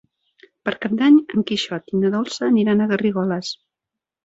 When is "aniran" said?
2.51-2.81